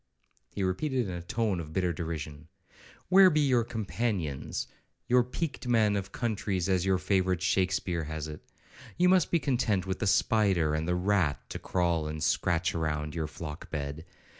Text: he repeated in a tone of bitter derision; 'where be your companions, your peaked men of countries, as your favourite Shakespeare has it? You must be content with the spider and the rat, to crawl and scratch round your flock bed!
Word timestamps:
he 0.49 0.63
repeated 0.63 1.05
in 1.05 1.13
a 1.13 1.21
tone 1.21 1.59
of 1.59 1.73
bitter 1.73 1.93
derision; 1.93 2.47
'where 3.09 3.29
be 3.29 3.39
your 3.39 3.63
companions, 3.63 4.67
your 5.07 5.23
peaked 5.23 5.67
men 5.67 5.95
of 5.95 6.11
countries, 6.11 6.67
as 6.67 6.83
your 6.87 6.97
favourite 6.97 7.39
Shakespeare 7.43 8.05
has 8.05 8.27
it? 8.27 8.43
You 8.97 9.09
must 9.09 9.29
be 9.29 9.37
content 9.37 9.85
with 9.85 9.99
the 9.99 10.07
spider 10.07 10.73
and 10.73 10.87
the 10.87 10.95
rat, 10.95 11.47
to 11.51 11.59
crawl 11.59 12.07
and 12.07 12.23
scratch 12.23 12.73
round 12.73 13.13
your 13.13 13.27
flock 13.27 13.69
bed! 13.69 14.03